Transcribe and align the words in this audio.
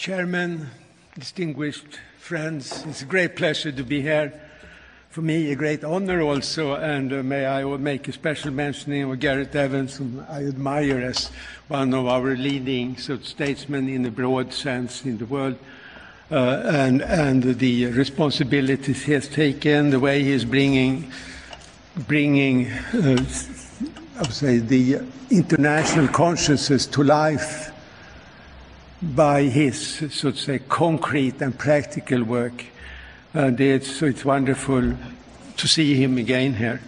Chairman, 0.00 0.66
distinguished 1.18 2.00
friends, 2.18 2.86
it's 2.86 3.02
a 3.02 3.04
great 3.04 3.36
pleasure 3.36 3.70
to 3.70 3.82
be 3.82 4.00
here. 4.00 4.32
For 5.10 5.20
me, 5.20 5.52
a 5.52 5.54
great 5.54 5.84
honor 5.84 6.22
also, 6.22 6.72
and 6.72 7.12
uh, 7.12 7.22
may 7.22 7.44
I 7.44 7.64
make 7.76 8.08
a 8.08 8.12
special 8.12 8.50
mentioning 8.50 9.02
of 9.02 9.20
Gareth 9.20 9.54
Evans, 9.54 9.98
whom 9.98 10.24
I 10.26 10.46
admire 10.46 11.02
as 11.02 11.30
one 11.68 11.92
of 11.92 12.06
our 12.06 12.34
leading 12.34 12.96
statesmen 12.96 13.90
in 13.90 14.06
a 14.06 14.10
broad 14.10 14.54
sense 14.54 15.04
in 15.04 15.18
the 15.18 15.26
world, 15.26 15.58
uh, 16.30 16.62
and, 16.64 17.02
and 17.02 17.42
the 17.42 17.88
responsibilities 17.88 19.02
he 19.02 19.12
has 19.12 19.28
taken, 19.28 19.90
the 19.90 20.00
way 20.00 20.24
he 20.24 20.30
is 20.30 20.46
bringing, 20.46 21.12
bringing 22.08 22.70
uh, 22.70 23.22
I 24.16 24.22
would 24.22 24.32
say, 24.32 24.58
the 24.60 25.00
international 25.30 26.08
consciousness 26.08 26.86
to 26.86 27.02
life 27.02 27.69
by 29.02 29.44
his, 29.44 29.98
so 30.12 30.30
to 30.30 30.36
say, 30.36 30.58
concrete 30.58 31.40
and 31.40 31.58
practical 31.58 32.22
work. 32.22 32.64
And 33.32 33.60
it's, 33.60 34.02
it's 34.02 34.24
wonderful 34.24 34.94
to 35.56 35.68
see 35.68 35.94
him 35.94 36.18
again 36.18 36.54
here. 36.54 36.80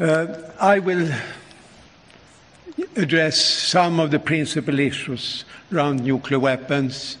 Uh, 0.00 0.26
I 0.60 0.78
will 0.78 1.10
address 2.96 3.40
some 3.40 4.00
of 4.00 4.10
the 4.10 4.18
principal 4.18 4.78
issues 4.78 5.44
around 5.72 6.02
nuclear 6.04 6.38
weapons, 6.38 7.18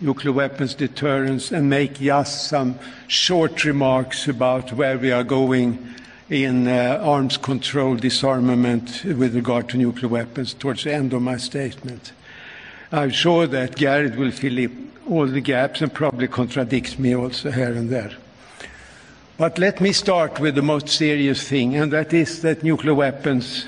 nuclear 0.00 0.32
weapons 0.32 0.74
deterrence, 0.74 1.52
and 1.52 1.68
make 1.68 2.00
just 2.00 2.48
some 2.48 2.78
short 3.06 3.64
remarks 3.64 4.26
about 4.26 4.72
where 4.72 4.98
we 4.98 5.12
are 5.12 5.24
going 5.24 5.94
in 6.30 6.66
uh, 6.66 7.00
arms 7.02 7.36
control 7.36 7.96
disarmament 7.96 9.04
with 9.04 9.34
regard 9.34 9.68
to 9.68 9.76
nuclear 9.76 10.08
weapons 10.08 10.54
towards 10.54 10.84
the 10.84 10.92
end 10.92 11.12
of 11.12 11.22
my 11.22 11.36
statement. 11.36 12.12
I'm 12.94 13.10
sure 13.10 13.48
that 13.48 13.74
Gareth 13.74 14.14
will 14.14 14.30
fill 14.30 14.56
in 14.56 14.92
all 15.10 15.26
the 15.26 15.40
gaps 15.40 15.80
and 15.80 15.92
probably 15.92 16.28
contradicts 16.28 16.96
me 16.96 17.12
also 17.16 17.50
here 17.50 17.72
and 17.72 17.90
there. 17.90 18.12
But 19.36 19.58
let 19.58 19.80
me 19.80 19.90
start 19.92 20.38
with 20.38 20.54
the 20.54 20.62
most 20.62 20.88
serious 20.88 21.48
thing, 21.48 21.74
and 21.74 21.92
that 21.92 22.12
is 22.12 22.42
that 22.42 22.62
nuclear 22.62 22.94
weapons 22.94 23.66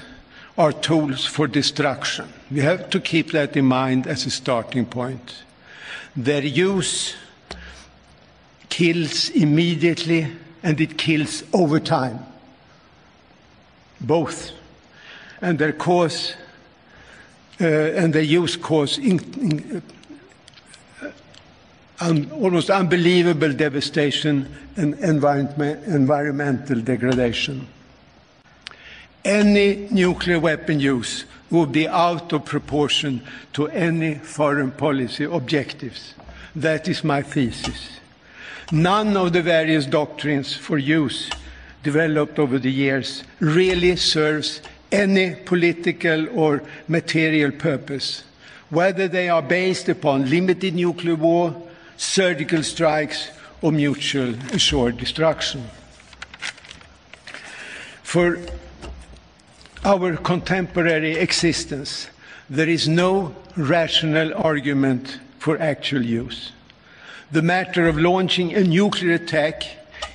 are 0.56 0.72
tools 0.72 1.24
for 1.26 1.48
destruction. 1.48 2.28
We 2.52 2.60
have 2.60 2.88
to 2.90 3.00
keep 3.00 3.32
that 3.32 3.56
in 3.56 3.64
mind 3.64 4.06
as 4.06 4.26
a 4.26 4.30
starting 4.30 4.86
point. 4.86 5.42
Their 6.14 6.44
use 6.44 7.16
kills 8.68 9.30
immediately 9.30 10.28
and 10.62 10.80
it 10.80 10.96
kills 10.96 11.42
over 11.52 11.80
time. 11.80 12.20
Both. 14.00 14.52
And 15.42 15.58
their 15.58 15.72
cause 15.72 16.34
Uh, 17.58 17.64
and 17.64 18.12
their 18.12 18.22
use 18.22 18.54
cause 18.54 18.98
in, 18.98 19.18
in, 19.40 19.82
uh, 21.02 21.10
un, 22.00 22.30
almost 22.32 22.68
unbelievable 22.68 23.50
devastation 23.52 24.46
and 24.76 24.92
environment, 25.00 25.82
environmental 25.86 26.80
degradation. 26.82 27.66
Any 29.24 29.88
nuclear 29.90 30.38
weapon 30.38 30.80
use 30.80 31.24
would 31.50 31.72
be 31.72 31.88
out 31.88 32.32
of 32.32 32.44
proportion 32.44 33.22
to 33.54 33.68
any 33.68 34.16
foreign 34.16 34.70
policy 34.70 35.24
objectives. 35.24 36.14
That 36.54 36.88
is 36.88 37.02
my 37.04 37.22
thesis. 37.22 38.00
None 38.70 39.16
of 39.16 39.32
the 39.32 39.42
various 39.42 39.86
doctrines 39.86 40.54
for 40.54 40.76
use 40.76 41.30
developed 41.82 42.38
over 42.38 42.58
the 42.58 42.70
years 42.70 43.22
really 43.40 43.96
serves 43.96 44.60
any 44.92 45.34
political 45.34 46.28
or 46.38 46.62
material 46.88 47.50
purpose, 47.50 48.24
whether 48.70 49.08
they 49.08 49.28
are 49.28 49.42
based 49.42 49.88
upon 49.88 50.30
limited 50.30 50.74
nuclear 50.74 51.14
war, 51.14 51.54
surgical 51.96 52.62
strikes, 52.62 53.30
or 53.62 53.72
mutual 53.72 54.34
assured 54.52 54.98
destruction. 54.98 55.64
For 58.02 58.38
our 59.84 60.16
contemporary 60.16 61.12
existence, 61.12 62.08
there 62.48 62.68
is 62.68 62.88
no 62.88 63.34
rational 63.56 64.34
argument 64.34 65.18
for 65.38 65.58
actual 65.58 66.04
use. 66.04 66.52
The 67.32 67.42
matter 67.42 67.88
of 67.88 67.98
launching 67.98 68.54
a 68.54 68.62
nuclear 68.62 69.14
attack 69.14 69.64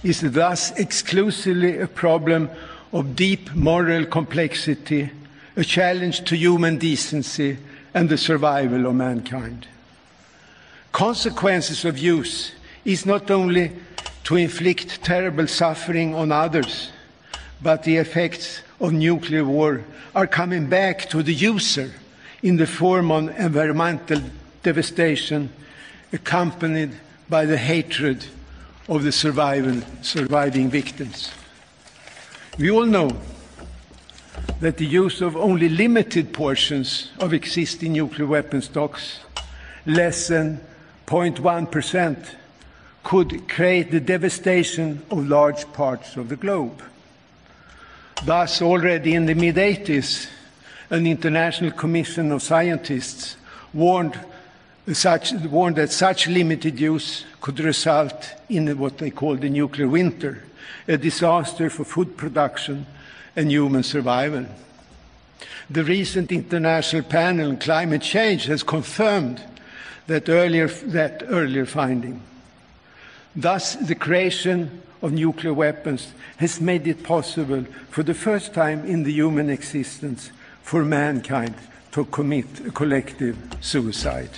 is 0.03 0.21
thus 0.21 0.71
exclusively 0.79 1.77
a 1.79 1.87
problem 1.87 2.49
of 2.93 3.15
deep 3.15 3.53
moral 3.53 4.05
complexity, 4.05 5.09
a 5.55 5.63
challenge 5.63 6.23
to 6.25 6.35
human 6.35 6.77
decency 6.77 7.57
and 7.93 8.09
the 8.09 8.17
survival 8.17 8.85
of 8.85 8.95
mankind. 8.95 9.67
Consequences 10.91 11.85
of 11.85 11.97
use 11.97 12.51
is 12.83 13.05
not 13.05 13.31
only 13.31 13.71
to 14.23 14.35
inflict 14.35 15.03
terrible 15.03 15.47
suffering 15.47 16.13
on 16.13 16.31
others, 16.31 16.89
but 17.61 17.83
the 17.83 17.97
effects 17.97 18.61
of 18.79 18.91
nuclear 18.91 19.45
war 19.45 19.83
are 20.15 20.27
coming 20.27 20.67
back 20.67 21.09
to 21.09 21.23
the 21.23 21.33
user 21.33 21.91
in 22.43 22.57
the 22.57 22.67
form 22.67 23.11
of 23.11 23.29
environmental 23.39 24.21
devastation 24.63 25.49
accompanied 26.11 26.91
by 27.29 27.45
the 27.45 27.57
hatred 27.57 28.25
of 28.89 29.03
the 29.03 29.11
survival, 29.11 29.81
surviving 30.01 30.69
victims. 30.69 31.31
We 32.59 32.69
all 32.69 32.85
know 32.85 33.09
that 34.59 34.77
the 34.77 34.85
use 34.85 35.21
of 35.21 35.37
only 35.37 35.69
limited 35.69 36.33
portions 36.33 37.11
of 37.19 37.33
existing 37.33 37.93
nuclear 37.93 38.27
weapon 38.27 38.61
stocks, 38.61 39.21
less 39.85 40.27
than 40.27 40.59
0.1%, 41.07 42.35
could 43.03 43.47
create 43.49 43.91
the 43.91 43.99
devastation 43.99 45.01
of 45.09 45.27
large 45.27 45.71
parts 45.73 46.17
of 46.17 46.29
the 46.29 46.35
globe. 46.35 46.83
Thus, 48.25 48.61
already 48.61 49.15
in 49.15 49.25
the 49.25 49.33
mid 49.33 49.55
80s, 49.55 50.27
an 50.89 51.07
international 51.07 51.71
commission 51.71 52.31
of 52.31 52.43
scientists 52.43 53.37
warned, 53.73 54.19
such, 54.93 55.33
warned 55.33 55.75
that 55.75 55.91
such 55.91 56.27
limited 56.27 56.79
use 56.79 57.25
could 57.39 57.59
result 57.59 58.33
in 58.49 58.77
what 58.77 58.97
they 58.97 59.11
call 59.11 59.35
the 59.35 59.49
nuclear 59.49 59.87
winter, 59.87 60.43
a 60.87 60.97
disaster 60.97 61.69
for 61.69 61.83
food 61.83 62.17
production 62.17 62.85
and 63.35 63.51
human 63.51 63.83
survival. 63.83 64.45
The 65.69 65.83
recent 65.83 66.31
international 66.31 67.03
panel 67.03 67.49
on 67.49 67.57
climate 67.57 68.01
change 68.01 68.45
has 68.45 68.63
confirmed 68.63 69.41
that 70.07 70.27
earlier, 70.27 70.67
that 70.67 71.23
earlier 71.27 71.65
finding. 71.65 72.21
Thus, 73.35 73.75
the 73.75 73.95
creation 73.95 74.81
of 75.01 75.13
nuclear 75.13 75.53
weapons 75.53 76.11
has 76.37 76.59
made 76.59 76.87
it 76.87 77.03
possible 77.03 77.63
for 77.89 78.03
the 78.03 78.13
first 78.13 78.53
time 78.53 78.85
in 78.85 79.03
the 79.03 79.13
human 79.13 79.49
existence 79.49 80.31
for 80.61 80.83
mankind 80.83 81.55
to 81.91 82.05
commit 82.05 82.73
collective 82.73 83.37
suicide. 83.61 84.29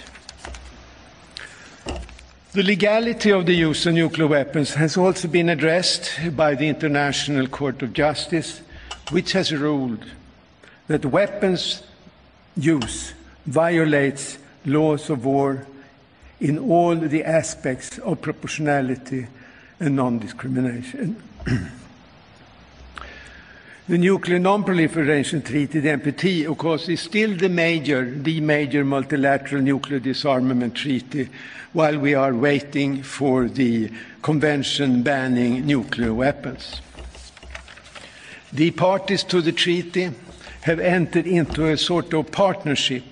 The 2.53 2.61
legality 2.61 3.31
of 3.31 3.47
the 3.47 3.55
use 3.55 3.87
of 3.87 3.95
nuclear 3.95 4.27
weapons 4.27 4.75
has 4.75 4.95
also 4.95 5.27
been 5.27 5.49
addressed 5.49 6.11
by 6.35 6.53
the 6.53 6.67
International 6.67 7.47
Court 7.47 7.81
of 7.81 7.93
Justice, 7.93 8.61
which 9.09 9.31
has 9.31 9.51
ruled 9.51 10.05
that 10.85 11.03
weapons 11.03 11.81
use 12.55 13.15
violates 13.47 14.37
laws 14.67 15.09
of 15.09 15.25
war 15.25 15.65
in 16.39 16.59
all 16.59 16.95
the 16.95 17.23
aspects 17.23 17.97
of 17.97 18.21
proportionality 18.21 19.25
and 19.79 19.95
non 19.95 20.19
discrimination. 20.19 21.23
the 23.85 23.97
Nuclear 23.97 24.39
Non-Proliferation 24.39 25.41
Treaty, 25.41 25.81
the 25.81 25.89
NPT, 25.89 26.49
of 26.49 26.57
course, 26.57 26.87
is 26.87 27.01
still 27.01 27.35
the 27.35 27.49
major, 27.49 28.09
the 28.09 28.39
major 28.39 28.85
multilateral 28.85 29.61
nuclear 29.61 29.99
disarmament 29.99 30.75
treaty 30.75 31.27
while 31.73 31.99
we 31.99 32.13
are 32.13 32.33
waiting 32.33 33.03
for 33.03 33.49
the 33.49 33.91
convention 34.21 35.03
banning 35.03 35.65
nuclear 35.65 36.13
weapons. 36.13 36.81
The 38.53 38.71
parties 38.71 39.23
to 39.25 39.41
the 39.41 39.51
treaty 39.51 40.11
have 40.61 40.79
entered 40.79 41.27
into 41.27 41.67
a 41.67 41.75
sort 41.75 42.13
of 42.13 42.31
partnership 42.31 43.03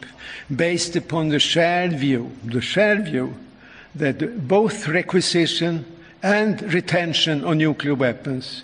based 0.56 0.96
upon 0.96 1.30
the 1.30 1.40
shared 1.40 1.94
view, 1.94 2.32
the 2.46 2.62
shared 2.62 3.06
view 3.06 3.36
that 3.96 4.48
both 4.48 4.88
requisition 4.88 5.86
and 6.24 6.62
retention 6.74 7.44
of 7.44 7.58
nuclear 7.58 7.96
weapons 7.96 8.64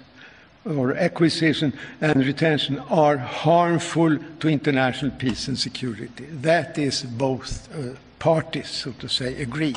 or 0.68 0.94
acquisition 0.96 1.74
and 2.02 2.26
retention 2.26 2.80
are 2.90 3.18
harmful 3.18 4.18
to 4.40 4.50
international 4.50 5.12
peace 5.12 5.48
and 5.48 5.58
security. 5.58 6.26
That 6.26 6.78
is 6.78 7.04
both 7.04 7.74
uh, 7.74 7.96
parties, 8.20 8.70
so 8.70 8.92
to 8.94 9.08
say, 9.08 9.42
agree. 9.42 9.76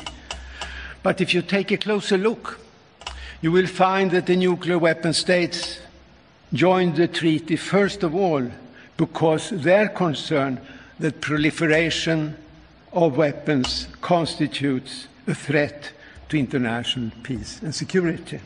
But 1.03 1.21
if 1.21 1.33
you 1.33 1.43
take 1.43 1.71
a 1.71 1.79
closer 1.79 2.19
look, 2.19 2.61
you 3.41 3.53
will 3.53 3.67
find 3.67 4.11
that 4.11 4.27
the 4.27 4.37
nuclear 4.37 4.79
weapon 4.79 5.13
states 5.13 5.81
joined 6.53 6.97
the 6.97 7.09
treaty 7.09 7.57
first 7.57 8.03
of 8.03 8.15
all 8.15 8.51
because 8.97 9.51
they're 9.51 9.89
concerned 9.89 10.61
that 10.99 11.21
proliferation 11.21 12.37
of 12.93 13.17
weapons 13.17 13.89
constitutes 14.01 15.07
a 15.27 15.35
threat 15.35 15.93
to 16.29 16.39
international 16.39 17.11
peace 17.23 17.61
and 17.63 17.75
security. 17.75 18.41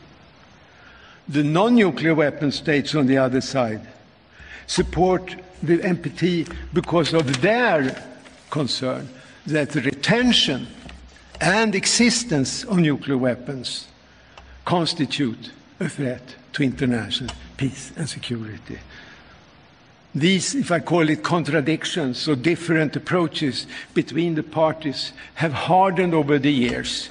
The 1.29 1.43
non 1.43 1.75
nuclear 1.75 2.15
weapon 2.15 2.53
states, 2.53 2.95
on 2.95 3.07
the 3.07 3.19
other 3.19 3.41
side, 3.41 3.81
support 4.67 5.37
the 5.63 5.79
NPT 5.79 6.53
because 6.73 7.15
of 7.15 7.41
their 7.41 8.03
concern 8.51 9.09
that 9.47 9.71
the 9.71 9.81
retention 9.81 10.67
and 11.41 11.75
existence 11.75 12.65
of 12.65 12.79
nuclear 12.79 13.19
weapons 13.19 13.89
constitute 14.65 15.51
a 15.81 15.89
threat 15.89 16.37
to 16.53 16.63
international 16.63 17.35
peace 17.57 17.93
and 17.97 18.09
security. 18.09 18.79
These, 20.15 20.55
if 20.55 20.71
I 20.71 20.79
call 20.79 21.09
it 21.09 21.25
contradictions 21.25 22.29
or 22.29 22.37
different 22.37 22.95
approaches 22.95 23.67
between 23.95 24.37
the 24.37 24.45
parties, 24.45 25.13
have 25.35 25.53
hardened 25.53 26.15
over 26.15 26.39
the 26.39 26.53
years 26.53 27.11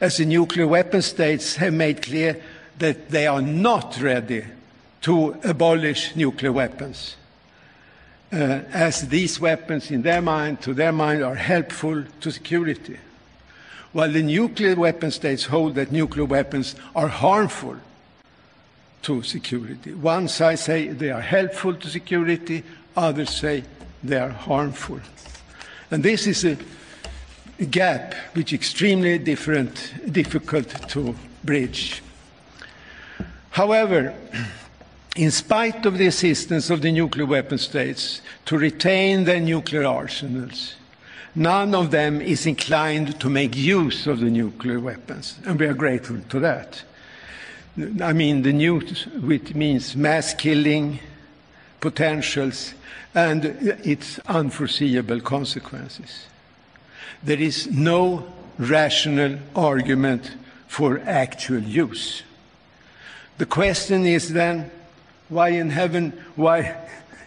as 0.00 0.18
the 0.18 0.26
nuclear 0.26 0.66
weapon 0.66 1.02
states 1.02 1.56
have 1.56 1.72
made 1.72 2.02
clear 2.02 2.40
that 2.78 3.10
they 3.10 3.26
are 3.26 3.42
not 3.42 4.00
ready 4.00 4.44
to 5.02 5.36
abolish 5.44 6.16
nuclear 6.16 6.52
weapons. 6.52 7.16
Uh, 8.32 8.60
as 8.72 9.08
these 9.08 9.40
weapons, 9.40 9.90
in 9.90 10.02
their 10.02 10.20
mind, 10.20 10.60
to 10.60 10.74
their 10.74 10.92
mind, 10.92 11.22
are 11.22 11.36
helpful 11.36 12.04
to 12.20 12.30
security. 12.30 12.98
While 13.92 14.12
the 14.12 14.22
nuclear 14.22 14.74
weapon 14.74 15.10
states 15.10 15.44
hold 15.44 15.76
that 15.76 15.92
nuclear 15.92 16.26
weapons 16.26 16.74
are 16.94 17.08
harmful 17.08 17.76
to 19.02 19.22
security. 19.22 19.94
One 19.94 20.26
side 20.28 20.58
say 20.58 20.88
they 20.88 21.10
are 21.10 21.20
helpful 21.20 21.74
to 21.74 21.88
security, 21.88 22.64
others 22.96 23.30
say 23.30 23.62
they 24.02 24.18
are 24.18 24.30
harmful. 24.30 25.00
And 25.90 26.02
this 26.02 26.26
is 26.26 26.44
a 26.44 26.56
gap 27.64 28.14
which 28.34 28.52
is 28.52 28.58
extremely 28.58 29.18
different, 29.18 29.94
difficult 30.12 30.68
to 30.88 31.14
bridge. 31.44 32.02
However, 33.56 34.12
in 35.16 35.30
spite 35.30 35.86
of 35.86 35.96
the 35.96 36.08
assistance 36.08 36.68
of 36.68 36.82
the 36.82 36.92
nuclear 36.92 37.24
weapon 37.24 37.56
states 37.56 38.20
to 38.44 38.58
retain 38.58 39.24
their 39.24 39.40
nuclear 39.40 39.86
arsenals, 39.86 40.74
none 41.34 41.74
of 41.74 41.90
them 41.90 42.20
is 42.20 42.44
inclined 42.44 43.18
to 43.18 43.30
make 43.30 43.56
use 43.56 44.06
of 44.06 44.20
the 44.20 44.28
nuclear 44.28 44.78
weapons, 44.78 45.38
and 45.46 45.58
we 45.58 45.64
are 45.64 45.72
grateful 45.72 46.18
to 46.28 46.38
that. 46.40 46.82
I 48.02 48.12
mean, 48.12 48.42
the 48.42 48.52
nukes, 48.52 49.06
which 49.22 49.54
means 49.54 49.96
mass 49.96 50.34
killing 50.34 51.00
potentials 51.80 52.74
and 53.14 53.46
its 53.46 54.18
unforeseeable 54.26 55.22
consequences. 55.22 56.26
There 57.22 57.40
is 57.40 57.68
no 57.68 58.30
rational 58.58 59.38
argument 59.54 60.32
for 60.68 61.00
actual 61.06 61.62
use. 61.62 62.22
The 63.38 63.46
question 63.46 64.06
is 64.06 64.32
then, 64.32 64.70
why 65.28 65.50
in 65.50 65.70
heaven, 65.70 66.12
why 66.36 66.76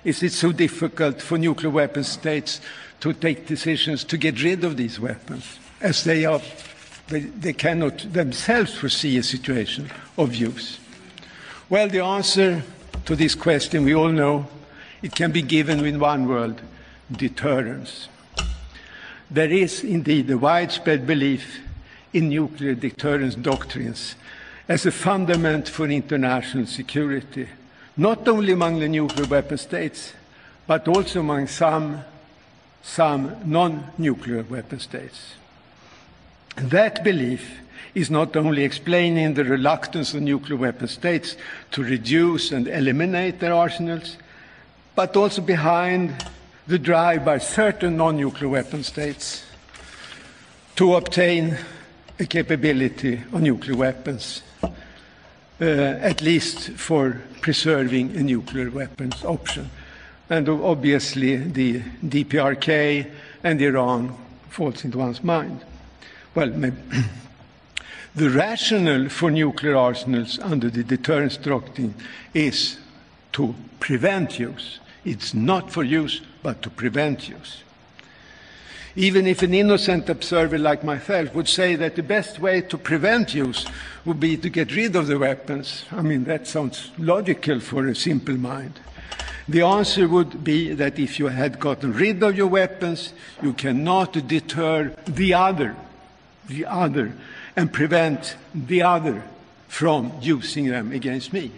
is 0.03 0.23
it 0.23 0.31
so 0.31 0.51
difficult 0.51 1.21
for 1.21 1.37
nuclear 1.37 1.69
weapon 1.69 2.03
states 2.03 2.61
to 3.01 3.13
take 3.13 3.47
decisions 3.47 4.03
to 4.05 4.17
get 4.17 4.41
rid 4.41 4.63
of 4.63 4.77
these 4.77 4.99
weapons, 4.99 5.59
as 5.81 6.03
they, 6.03 6.25
are, 6.25 6.41
they, 7.09 7.21
they 7.21 7.53
cannot 7.53 8.11
themselves 8.11 8.75
foresee 8.75 9.17
a 9.17 9.23
situation 9.23 9.91
of 10.17 10.33
use? 10.33 10.79
Well, 11.69 11.87
the 11.87 12.03
answer 12.03 12.63
to 13.05 13.15
this 13.15 13.35
question 13.35 13.83
we 13.83 13.93
all 13.93 14.09
know 14.09 14.47
it 15.01 15.13
can 15.13 15.31
be 15.31 15.43
given 15.43 15.85
in 15.85 15.99
one 15.99 16.27
word 16.27 16.61
deterrence. 17.11 18.07
There 19.29 19.51
is 19.51 19.83
indeed 19.83 20.29
a 20.31 20.37
widespread 20.37 21.05
belief 21.05 21.59
in 22.13 22.29
nuclear 22.29 22.73
deterrence 22.73 23.35
doctrines 23.35 24.15
as 24.69 24.85
a 24.85 24.91
fundament 24.91 25.67
for 25.67 25.87
international 25.87 26.67
security, 26.67 27.49
not 27.97 28.27
only 28.27 28.53
among 28.53 28.79
the 28.79 28.87
nuclear 28.87 29.25
weapon 29.25 29.57
states, 29.57 30.13
but 30.67 30.87
also 30.87 31.21
among 31.21 31.47
some, 31.47 32.01
some 32.83 33.35
non 33.43 33.91
nuclear 33.97 34.43
weapon 34.43 34.79
states. 34.79 35.33
That 36.55 37.03
belief 37.03 37.59
is 37.95 38.11
not 38.11 38.35
only 38.37 38.63
explaining 38.63 39.33
the 39.33 39.43
reluctance 39.43 40.13
of 40.13 40.21
nuclear 40.21 40.57
weapon 40.57 40.87
states 40.87 41.35
to 41.71 41.83
reduce 41.83 42.51
and 42.51 42.67
eliminate 42.67 43.39
their 43.39 43.55
arsenals, 43.55 44.17
but 44.93 45.17
also 45.17 45.41
behind 45.41 46.13
the 46.67 46.77
drive 46.77 47.25
by 47.25 47.39
certain 47.39 47.97
non 47.97 48.17
nuclear 48.17 48.49
weapon 48.49 48.83
states 48.83 49.43
to 50.75 50.93
obtain 50.93 51.57
a 52.19 52.25
capability 52.25 53.13
of 53.31 53.41
nuclear 53.41 53.77
weapons, 53.77 54.41
uh, 54.61 54.71
at 55.61 56.21
least 56.21 56.71
for 56.71 57.21
preserving 57.41 58.15
a 58.17 58.23
nuclear 58.23 58.69
weapons 58.69 59.23
option. 59.23 59.69
And 60.29 60.47
obviously, 60.49 61.37
the 61.37 61.79
DPRK 62.05 63.09
and 63.43 63.61
Iran 63.61 64.15
falls 64.49 64.83
into 64.83 64.97
one's 64.97 65.23
mind. 65.23 65.61
Well, 66.35 66.49
maybe. 66.49 66.77
the 68.15 68.29
rationale 68.29 69.09
for 69.09 69.31
nuclear 69.31 69.77
arsenals 69.77 70.39
under 70.39 70.69
the 70.69 70.83
deterrence 70.83 71.37
doctrine 71.37 71.95
is 72.33 72.77
to 73.31 73.55
prevent 73.79 74.37
use. 74.37 74.79
It's 75.05 75.33
not 75.33 75.71
for 75.71 75.83
use, 75.83 76.21
but 76.43 76.61
to 76.63 76.69
prevent 76.69 77.29
use. 77.29 77.63
Even 78.99 79.27
if 79.27 79.43
an 79.43 79.53
innocent 79.53 80.09
observer 80.09 80.57
like 80.57 80.83
myself 80.83 81.33
would 81.33 81.47
say 81.47 81.77
that 81.77 81.95
the 81.95 82.03
best 82.03 82.37
way 82.37 82.59
to 82.59 82.77
prevent 82.77 83.33
use 83.33 83.65
would 84.03 84.19
be 84.19 84.35
to 84.35 84.49
get 84.49 84.75
rid 84.75 84.93
of 84.93 85.07
the 85.07 85.17
weapons, 85.17 85.85
I 85.89 86.01
mean, 86.01 86.25
that 86.25 86.47
sounds 86.47 86.91
logical 86.97 87.61
for 87.61 87.87
a 87.87 87.95
simple 87.95 88.35
mind. 88.35 88.77
The 89.47 89.61
answer 89.61 90.05
would 90.05 90.43
be 90.43 90.73
that 90.73 90.99
if 90.99 91.17
you 91.17 91.27
had 91.27 91.61
gotten 91.61 91.93
rid 91.93 92.21
of 92.21 92.35
your 92.35 92.47
weapons, 92.47 93.13
you 93.41 93.53
cannot 93.53 94.27
deter 94.27 94.93
the 95.05 95.33
other, 95.33 95.77
the 96.49 96.65
other, 96.65 97.13
and 97.55 97.71
prevent 97.71 98.35
the 98.53 98.81
other 98.81 99.23
from 99.69 100.11
using 100.19 100.67
them 100.67 100.91
against 100.91 101.31
me. 101.31 101.53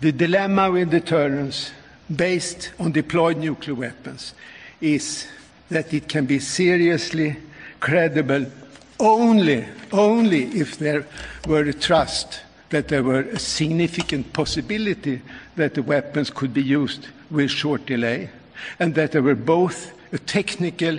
The 0.00 0.12
dilemma 0.12 0.70
with 0.70 0.90
deterrence 0.90 1.70
based 2.10 2.72
on 2.78 2.92
deployed 2.92 3.36
nuclear 3.36 3.74
weapons 3.74 4.32
is 4.80 5.26
that 5.72 5.92
it 5.92 6.08
can 6.08 6.26
be 6.26 6.38
seriously 6.38 7.36
credible 7.80 8.46
only, 9.00 9.66
only 9.90 10.44
if 10.44 10.78
there 10.78 11.06
were 11.46 11.62
a 11.62 11.72
trust 11.72 12.40
that 12.70 12.88
there 12.88 13.02
were 13.02 13.20
a 13.20 13.38
significant 13.38 14.32
possibility 14.32 15.20
that 15.56 15.74
the 15.74 15.82
weapons 15.82 16.30
could 16.30 16.54
be 16.54 16.62
used 16.62 17.08
with 17.30 17.50
short 17.50 17.84
delay, 17.86 18.30
and 18.78 18.94
that 18.94 19.12
there 19.12 19.22
were 19.22 19.34
both 19.34 19.92
a 20.12 20.18
technical 20.18 20.98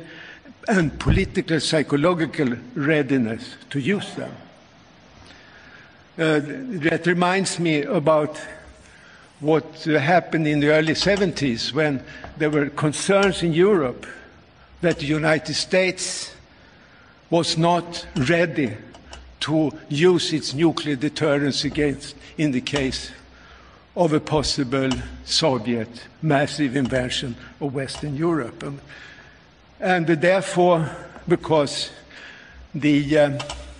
and 0.67 0.99
political 0.99 1.59
psychological 1.59 2.55
readiness 2.75 3.55
to 3.69 3.79
use 3.79 4.13
them. 4.15 4.31
Uh, 6.17 6.39
that 6.43 7.07
reminds 7.07 7.59
me 7.59 7.81
about 7.83 8.39
what 9.39 9.65
happened 9.83 10.47
in 10.47 10.59
the 10.59 10.69
early 10.69 10.93
70s 10.93 11.73
when 11.73 12.03
there 12.37 12.49
were 12.49 12.69
concerns 12.69 13.41
in 13.41 13.51
Europe 13.51 14.05
that 14.83 14.99
the 14.99 15.05
United 15.05 15.53
States 15.53 16.35
was 17.29 17.57
not 17.57 18.05
ready 18.27 18.75
to 19.39 19.71
use 19.87 20.33
its 20.33 20.53
nuclear 20.53 20.97
deterrence 20.97 21.63
against 21.63 22.15
in 22.37 22.51
the 22.51 22.59
case 22.59 23.09
of 23.95 24.11
a 24.11 24.19
possible 24.19 24.89
Soviet 25.23 25.87
massive 26.21 26.75
invasion 26.75 27.33
of 27.61 27.73
Western 27.73 28.17
Europe. 28.17 28.61
And, 28.61 28.79
and 29.79 30.05
therefore, 30.05 30.89
because 31.29 31.89
the 32.75 33.17
uh, 33.17 33.39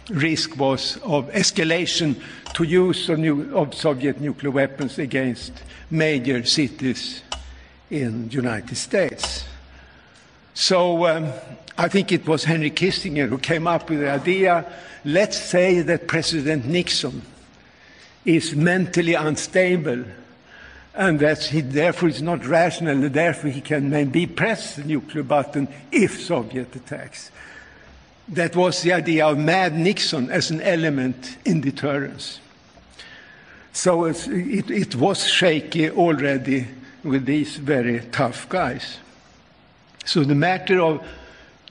risk 0.10 0.58
was 0.58 0.98
of 1.04 1.30
escalation 1.32 2.16
to 2.54 2.64
use 2.64 3.10
of, 3.10 3.20
new, 3.20 3.54
of, 3.58 3.74
Soviet 3.74 4.22
nuclear 4.22 4.52
weapons 4.52 4.98
against 5.00 5.52
major 5.92 6.46
cities 6.46 7.24
in 7.90 8.30
the 8.30 8.36
United 8.36 8.78
States. 8.78 9.44
So 10.54 11.08
um, 11.08 11.32
I 11.78 11.88
think 11.88 12.12
it 12.12 12.28
was 12.28 12.44
Henry 12.44 12.72
Kissinger 12.72 13.28
who 13.28 13.38
came 13.38 13.68
up 13.68 13.90
with 13.90 14.00
the 14.00 14.12
idea 14.12 14.66
let's 15.06 15.38
say 15.38 15.82
that 15.82 16.08
President 16.08 16.66
Nixon 16.66 17.22
is 18.26 18.56
mentally 18.56 19.14
unstable 19.16 20.06
and 20.96 21.20
that 21.20 21.44
he 21.44 21.62
therefore 21.62 22.10
is 22.10 22.22
not 22.22 22.46
rational 22.46 23.04
and 23.04 23.14
therefore 23.14 23.50
he 23.50 23.62
can 23.62 23.90
maybe 23.90 24.28
press 24.28 24.76
the 24.76 24.84
nuclear 24.84 25.24
button 25.24 25.68
if 25.92 26.22
Soviet 26.22 26.76
attacks. 26.76 27.32
That 28.30 28.56
was 28.56 28.82
the 28.82 28.94
idea 28.94 29.28
of 29.28 29.38
Mad 29.38 29.76
Nixon 29.76 30.32
as 30.32 30.52
an 30.52 30.62
element 30.62 31.38
in 31.44 31.62
deterrence. 31.62 32.40
So 33.74 34.06
it, 34.06 34.28
it 34.70 34.96
was 34.96 35.28
shaky 35.28 35.90
already 35.90 36.68
with 37.04 37.26
these 37.26 37.58
very 37.58 38.02
tough 38.12 38.48
guys. 38.48 39.00
So 40.06 40.24
the 40.24 40.36
matter 40.36 40.82
of 40.82 41.06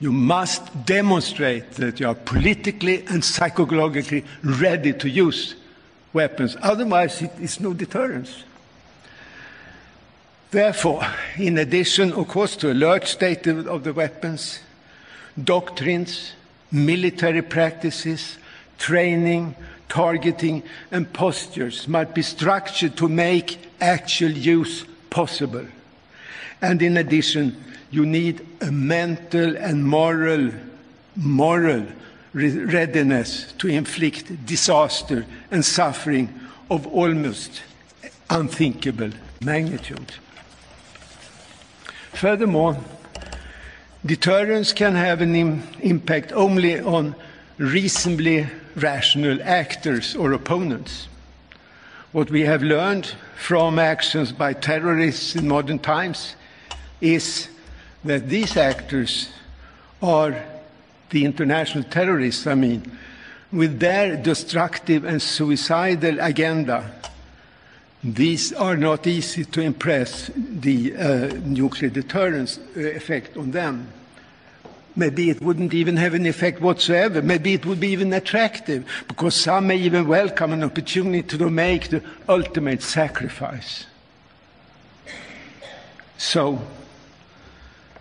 You 0.03 0.11
must 0.11 0.85
demonstrate 0.85 1.71
that 1.75 2.01
you 2.01 2.07
are 2.07 2.15
politically 2.15 3.05
and 3.07 3.23
psychologically 3.23 4.25
ready 4.43 4.91
to 4.91 5.09
use 5.09 5.55
weapons. 6.11 6.57
Otherwise, 6.61 7.21
it 7.21 7.31
is 7.39 7.61
no 7.61 7.73
deterrence. 7.73 8.43
Therefore, 10.51 11.07
in 11.37 11.57
addition, 11.57 12.11
of 12.11 12.27
course, 12.27 12.57
to 12.57 12.71
alert 12.73 13.07
state 13.07 13.47
of 13.47 13.85
the 13.85 13.93
weapons, 13.93 14.59
doctrines, 15.41 16.33
military 16.69 17.41
practices, 17.41 18.37
training, 18.77 19.55
targeting, 19.87 20.63
and 20.91 21.11
postures 21.13 21.87
might 21.87 22.13
be 22.13 22.21
structured 22.21 22.97
to 22.97 23.07
make 23.07 23.57
actual 23.79 24.31
use 24.31 24.83
possible. 25.09 25.65
And 26.61 26.81
in 26.81 26.97
addition, 26.97 27.55
you 27.93 28.07
need 28.07 28.43
a 28.59 28.71
mental 28.71 29.55
and 29.55 29.85
moral, 29.85 30.49
moral 31.15 31.85
readiness 32.33 33.53
to 33.59 33.67
inflict 33.67 34.47
disaster 34.47 35.27
and 35.51 35.63
suffering 35.63 36.27
of 36.71 36.87
almost 36.87 37.61
unthinkable 38.31 39.11
magnitude. 39.41 40.11
Furthermore, 42.13 42.77
deterrence 44.03 44.73
can 44.73 44.95
have 44.95 45.21
an 45.21 45.35
Im- 45.35 45.63
impact 45.81 46.31
only 46.31 46.79
on 46.79 47.15
reasonably 47.59 48.47
rational 48.75 49.37
actors 49.43 50.15
or 50.15 50.33
opponents. 50.33 51.07
What 52.11 52.31
we 52.31 52.41
have 52.41 52.63
learned 52.63 53.13
from 53.35 53.77
actions 53.77 54.31
by 54.31 54.53
terrorists 54.53 55.35
in 55.35 55.47
modern 55.47 55.77
times 55.77 56.35
is 56.99 57.49
that 58.03 58.29
these 58.29 58.57
actors 58.57 59.29
are 60.01 60.35
the 61.09 61.25
international 61.25 61.83
terrorists, 61.85 62.47
I 62.47 62.55
mean, 62.55 62.97
with 63.51 63.79
their 63.79 64.17
destructive 64.17 65.05
and 65.05 65.21
suicidal 65.21 66.19
agenda. 66.19 66.91
These 68.03 68.51
are 68.53 68.75
not 68.75 69.07
easy 69.07 69.45
to 69.45 69.61
impress 69.61 70.29
the 70.35 70.95
uh, 70.95 71.07
nuclear 71.45 71.89
deterrence 71.89 72.57
uh, 72.75 72.81
effect 72.81 73.37
on 73.37 73.51
them. 73.51 73.87
Maybe 74.95 75.29
it 75.29 75.41
wouldn't 75.41 75.73
even 75.73 75.97
have 75.97 76.13
an 76.13 76.25
effect 76.25 76.61
whatsoever. 76.61 77.21
Maybe 77.21 77.53
it 77.53 77.65
would 77.65 77.79
be 77.79 77.89
even 77.89 78.11
attractive 78.13 78.85
because 79.07 79.35
some 79.35 79.67
may 79.67 79.77
even 79.77 80.07
welcome 80.07 80.53
an 80.53 80.63
opportunity 80.63 81.37
to 81.37 81.49
make 81.49 81.89
the 81.89 82.03
ultimate 82.27 82.83
sacrifice. 82.83 83.85
So, 86.17 86.61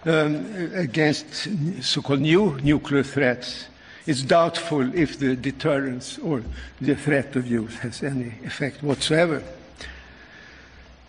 um, 0.05 0.73
against 0.75 1.49
so 1.83 2.03
called 2.03 2.21
new 2.21 2.59
nuclear 2.63 3.03
threats, 3.03 3.67
it's 4.07 4.23
doubtful 4.23 4.93
if 4.95 5.19
the 5.19 5.37
deterrence 5.37 6.19
or 6.19 6.43
the 6.81 6.97
threat 6.97 7.37
of 7.37 7.47
use 7.47 7.77
has 7.79 8.03
any 8.03 8.35
effect 8.45 8.83
whatsoever. 8.83 9.43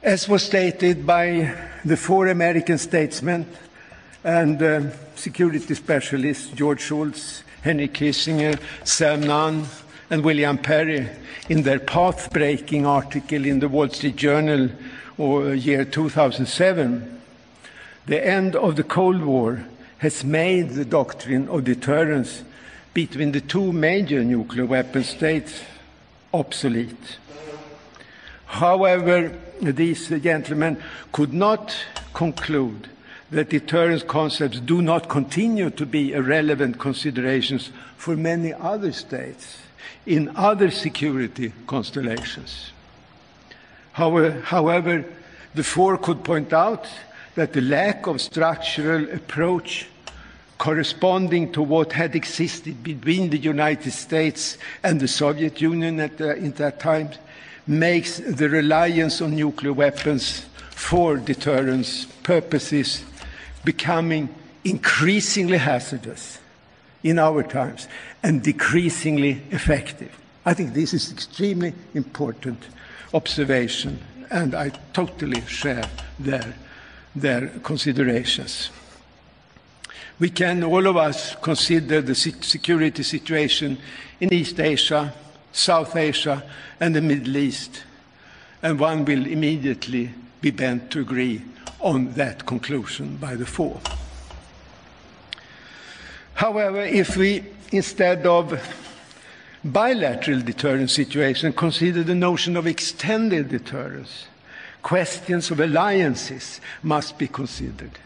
As 0.03 0.27
was 0.27 0.43
stated 0.43 1.05
by 1.07 1.55
the 1.85 1.97
four 1.97 2.27
American 2.27 2.77
statesmen 2.77 3.47
and 4.23 4.61
uh, 4.61 4.81
security 5.15 5.73
specialists 5.73 6.47
George 6.49 6.81
Shultz, 6.81 7.43
Henry 7.61 7.87
Kissinger, 7.87 8.59
Sam 8.83 9.21
Nunn, 9.21 9.65
and 10.09 10.23
William 10.23 10.57
Perry 10.57 11.09
in 11.49 11.63
their 11.63 11.79
path 11.79 12.31
breaking 12.31 12.85
article 12.85 13.45
in 13.45 13.59
the 13.59 13.67
Wall 13.67 13.89
Street 13.89 14.15
Journal 14.15 14.69
or 15.17 15.55
year 15.55 15.85
2007, 15.85 17.21
the 18.05 18.25
end 18.25 18.55
of 18.55 18.75
the 18.75 18.83
Cold 18.83 19.21
War 19.21 19.65
has 19.99 20.23
made 20.23 20.71
the 20.71 20.85
doctrine 20.85 21.47
of 21.47 21.63
deterrence 21.63 22.43
between 22.93 23.31
the 23.31 23.41
two 23.41 23.71
major 23.71 24.23
nuclear 24.23 24.65
weapon 24.65 25.03
states 25.03 25.61
obsolete. 26.33 27.17
However, 28.45 29.31
these 29.61 30.09
gentlemen 30.09 30.81
could 31.11 31.33
not 31.33 31.75
conclude 32.13 32.89
that 33.31 33.49
deterrence 33.49 34.03
concepts 34.03 34.59
do 34.59 34.81
not 34.81 35.09
continue 35.09 35.69
to 35.71 35.85
be 35.85 36.13
relevant 36.13 36.77
considerations 36.77 37.71
for 37.97 38.15
many 38.15 38.53
other 38.53 38.91
states 38.91 39.57
in 40.05 40.35
other 40.35 40.69
security 40.69 41.51
constellations. 41.65 42.71
However, 43.93 45.05
the 45.55 45.63
four 45.63 45.97
could 45.97 46.23
point 46.23 46.53
out 46.53 46.87
that 47.35 47.53
the 47.53 47.61
lack 47.61 48.07
of 48.07 48.21
structural 48.21 49.09
approach 49.11 49.87
corresponding 50.57 51.51
to 51.51 51.61
what 51.61 51.91
had 51.91 52.15
existed 52.15 52.83
between 52.83 53.29
the 53.29 53.37
United 53.37 53.91
States 53.91 54.57
and 54.83 54.99
the 54.99 55.07
Soviet 55.07 55.59
Union 55.59 55.99
at, 55.99 56.17
the, 56.17 56.29
at 56.29 56.55
that 56.55 56.79
time 56.79 57.09
makes 57.67 58.17
the 58.17 58.47
reliance 58.47 59.21
on 59.21 59.35
nuclear 59.35 59.73
weapons 59.73 60.45
for 60.69 61.17
deterrence 61.17 62.05
purposes 62.23 63.03
becoming 63.63 64.29
increasingly 64.63 65.57
hazardous 65.57 66.39
in 67.03 67.19
our 67.19 67.43
times 67.43 67.87
and 68.21 68.43
decreasingly 68.43 69.41
effective. 69.51 70.17
I 70.45 70.53
think 70.53 70.73
this 70.73 70.93
is 70.93 71.09
an 71.09 71.15
extremely 71.15 71.73
important 71.93 72.63
observation, 73.13 73.99
and 74.29 74.55
I 74.55 74.69
totally 74.91 75.41
share 75.41 75.89
their, 76.19 76.53
their 77.15 77.47
considerations. 77.63 78.69
We 80.19 80.29
can, 80.29 80.63
all 80.63 80.87
of 80.87 80.97
us, 80.97 81.35
consider 81.35 82.01
the 82.01 82.15
security 82.15 83.03
situation 83.03 83.77
in 84.19 84.33
East 84.33 84.59
Asia, 84.59 85.13
South 85.51 85.95
Asia, 85.95 86.43
and 86.79 86.95
the 86.95 87.01
Middle 87.01 87.37
East, 87.37 87.83
and 88.61 88.79
one 88.79 89.05
will 89.05 89.25
immediately 89.25 90.11
be 90.41 90.51
bent 90.51 90.91
to 90.91 91.01
agree 91.01 91.41
on 91.79 92.13
that 92.13 92.45
conclusion 92.45 93.17
by 93.17 93.35
the 93.35 93.45
four. 93.45 93.79
However, 96.35 96.81
if 96.81 97.17
we, 97.17 97.43
instead 97.71 98.25
of 98.25 98.59
bilateral 99.63 100.41
deterrence 100.41 100.93
situation, 100.93 101.53
consider 101.53 102.03
the 102.03 102.15
notion 102.15 102.57
of 102.57 102.67
extended 102.67 103.49
deterrence, 103.49 104.27
questions 104.83 105.49
of 105.49 105.59
alliances 105.59 106.61
must 106.83 107.17
be 107.17 107.27
considered. 107.27 107.97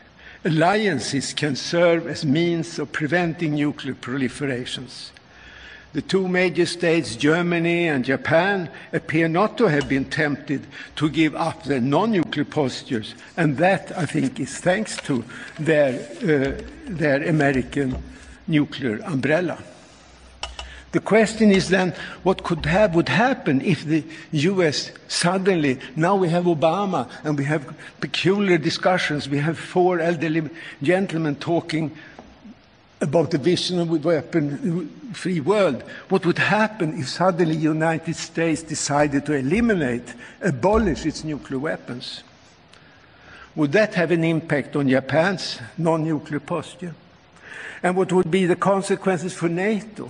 Alliances 0.46 1.34
can 1.34 1.56
serve 1.56 2.08
as 2.08 2.24
means 2.24 2.80
of 2.80 2.92
preventing 2.92 3.56
nuclear 3.56 3.96
proliferations. 3.96 5.10
The 5.94 6.02
two 6.02 6.28
major 6.28 6.66
states, 6.66 7.16
Germany 7.16 7.88
and 7.88 8.06
Japan, 8.06 8.70
appear 8.94 9.28
not 9.28 9.58
to 9.58 9.66
have 9.66 9.90
been 9.90 10.06
tempted 10.06 10.68
to 10.98 11.10
give 11.10 11.36
up 11.36 11.64
their 11.64 11.82
non 11.82 12.12
nuclear 12.12 12.46
postures, 12.46 13.16
and 13.36 13.58
that, 13.58 13.98
I 13.98 14.06
think, 14.06 14.40
is 14.40 14.56
thanks 14.58 14.98
to 14.98 15.24
their, 15.60 16.00
uh, 16.22 16.62
their 16.86 17.28
American 17.28 18.02
nuclear 18.48 19.00
umbrella. 19.06 19.58
The 20.98 21.04
question 21.04 21.52
is 21.52 21.70
then 21.70 21.94
what 22.24 22.42
could 22.44 22.66
have, 22.66 22.96
would 22.96 23.10
happen 23.10 23.62
if 23.62 23.86
the 23.86 24.04
US 24.32 24.92
suddenly, 25.08 25.78
now 25.96 26.16
we 26.16 26.28
have 26.30 26.46
Obama 26.46 27.08
and 27.24 27.38
we 27.38 27.44
have 27.44 27.72
peculiar 28.02 28.58
discussions, 28.58 29.30
we 29.30 29.38
have 29.38 29.60
four 29.60 30.00
elderly 30.00 30.50
gentlemen 30.82 31.36
talking 31.36 31.96
about 33.00 33.30
the 33.30 33.38
vision 33.38 33.78
of 33.78 33.92
a 33.92 33.98
weapon 33.98 34.90
free 35.14 35.40
world. 35.40 35.84
What 36.10 36.26
would 36.26 36.40
happen 36.40 37.00
if 37.00 37.10
suddenly 37.10 37.58
the 37.58 37.62
United 37.62 38.16
States 38.16 38.64
decided 38.64 39.24
to 39.28 39.34
eliminate, 39.34 40.16
abolish 40.42 41.06
its 41.06 41.24
nuclear 41.24 41.60
weapons? 41.60 42.24
Would 43.56 43.72
that 43.74 43.94
have 43.94 44.10
an 44.10 44.24
impact 44.24 44.76
on 44.76 44.90
Japan's 44.90 45.60
non-nuclear 45.78 46.40
posture? 46.40 46.96
And 47.84 47.96
what 47.96 48.12
would 48.12 48.32
be 48.32 48.48
the 48.48 48.56
consequences 48.56 49.36
for 49.36 49.48
NATO, 49.48 50.10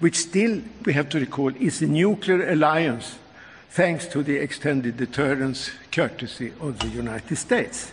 which 0.00 0.16
still, 0.16 0.60
we 0.84 0.92
have 0.92 1.08
to 1.10 1.20
recall, 1.20 1.54
is 1.56 1.82
a 1.82 1.86
nuclear 1.86 2.50
alliance 2.50 3.18
thanks 3.70 4.06
to 4.06 4.22
the 4.22 4.36
extended 4.36 4.96
deterrence 4.96 5.70
courtesy 5.90 6.52
of 6.60 6.78
the 6.78 6.88
United 6.88 7.36
States? 7.36 7.92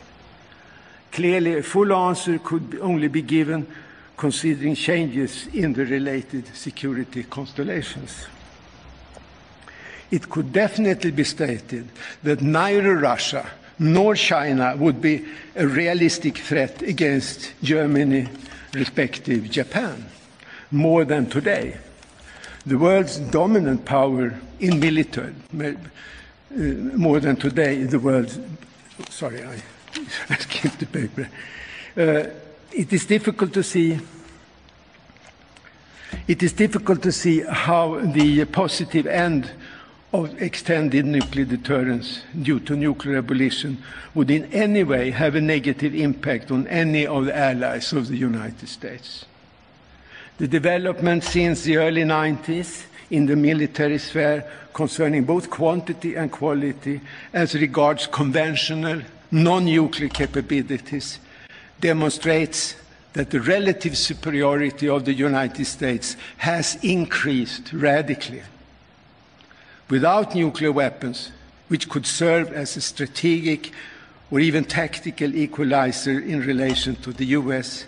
Clearly, 1.11 1.57
a 1.57 1.63
full 1.63 1.93
answer 1.93 2.39
could 2.39 2.79
only 2.81 3.07
be 3.07 3.21
given 3.21 3.67
considering 4.15 4.75
changes 4.75 5.47
in 5.47 5.73
the 5.73 5.85
related 5.85 6.47
security 6.55 7.23
constellations. 7.23 8.27
It 10.11 10.29
could 10.29 10.53
definitely 10.53 11.11
be 11.11 11.23
stated 11.23 11.87
that 12.21 12.41
neither 12.41 12.97
Russia 12.97 13.49
nor 13.79 14.13
China 14.15 14.75
would 14.77 15.01
be 15.01 15.25
a 15.55 15.65
realistic 15.65 16.37
threat 16.37 16.81
against 16.83 17.53
Germany, 17.63 18.27
respective 18.73 19.49
Japan, 19.49 20.05
more 20.69 21.03
than 21.03 21.27
today. 21.27 21.77
The 22.65 22.77
world's 22.77 23.17
dominant 23.17 23.85
power 23.85 24.39
in 24.59 24.79
military, 24.79 25.33
uh, 25.59 25.73
more 26.53 27.19
than 27.19 27.35
today, 27.35 27.83
the 27.83 27.99
world's, 27.99 28.39
sorry, 29.09 29.43
I, 29.43 29.61
I 30.29 30.35
skipped 30.35 30.79
the 30.79 30.85
paper. 30.85 31.29
Uh, 31.97 32.29
it 32.71 32.93
is 32.93 33.05
difficult 33.05 33.53
to 33.53 33.63
see 33.63 33.99
it 36.27 36.43
is 36.43 36.53
difficult 36.53 37.01
to 37.03 37.11
see 37.11 37.41
how 37.41 37.99
the 37.99 38.45
positive 38.45 39.07
end 39.07 39.51
of 40.13 40.41
extended 40.41 41.05
nuclear 41.05 41.45
deterrence 41.45 42.23
due 42.41 42.59
to 42.59 42.75
nuclear 42.75 43.17
abolition 43.17 43.81
would 44.13 44.29
in 44.29 44.45
any 44.53 44.83
way 44.83 45.11
have 45.11 45.35
a 45.35 45.41
negative 45.41 45.95
impact 45.95 46.51
on 46.51 46.67
any 46.67 47.07
of 47.07 47.25
the 47.25 47.37
allies 47.37 47.93
of 47.93 48.07
the 48.07 48.17
United 48.17 48.67
States. 48.67 49.25
The 50.41 50.47
development 50.47 51.23
since 51.23 51.61
the 51.61 51.77
early 51.77 52.01
90s 52.01 52.85
in 53.11 53.27
the 53.27 53.35
military 53.35 53.99
sphere 53.99 54.43
concerning 54.73 55.23
both 55.23 55.51
quantity 55.51 56.15
and 56.15 56.31
quality 56.31 56.99
as 57.31 57.53
regards 57.53 58.07
conventional 58.07 59.03
non-nuclear 59.29 60.09
capabilities 60.09 61.19
demonstrates 61.79 62.75
that 63.13 63.29
the 63.29 63.39
relative 63.39 63.95
superiority 63.95 64.89
of 64.89 65.05
the 65.05 65.13
United 65.13 65.65
States 65.65 66.17
has 66.37 66.75
increased 66.83 67.71
radically. 67.71 68.41
Without 69.91 70.33
nuclear 70.33 70.71
weapons, 70.71 71.31
which 71.67 71.87
could 71.87 72.07
serve 72.07 72.51
as 72.51 72.75
a 72.75 72.81
strategic 72.81 73.71
or 74.31 74.39
even 74.39 74.65
tactical 74.65 75.35
equalizer 75.35 76.19
in 76.19 76.41
relation 76.41 76.95
to 76.95 77.13
the 77.13 77.25
US, 77.25 77.85